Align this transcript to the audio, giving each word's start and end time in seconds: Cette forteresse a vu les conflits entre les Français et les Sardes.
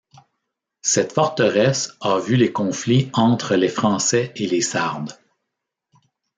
Cette 0.81 1.13
forteresse 1.13 1.95
a 2.01 2.17
vu 2.17 2.35
les 2.35 2.51
conflits 2.51 3.11
entre 3.13 3.53
les 3.53 3.67
Français 3.69 4.33
et 4.35 4.47
les 4.47 4.61
Sardes. 4.61 5.19